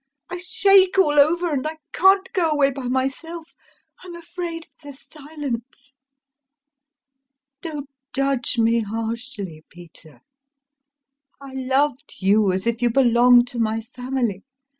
[0.31, 3.53] I shake all over, and I can't go away by myself,
[4.01, 5.93] I'm afraid of the silence.
[7.61, 10.21] Don't judge me harshly, Peter...
[11.39, 14.43] I loved you, as if you belonged to my family.